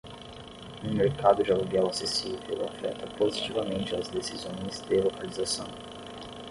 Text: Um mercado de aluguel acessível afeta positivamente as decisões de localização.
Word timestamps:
Um 0.83 0.95
mercado 0.95 1.43
de 1.43 1.51
aluguel 1.51 1.85
acessível 1.85 2.65
afeta 2.65 3.05
positivamente 3.19 3.93
as 3.95 4.07
decisões 4.07 4.81
de 4.87 4.99
localização. 4.99 5.67